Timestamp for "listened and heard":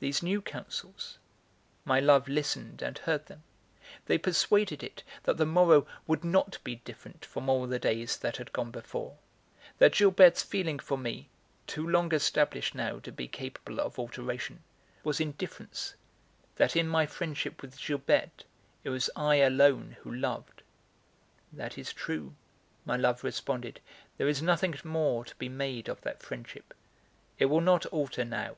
2.28-3.24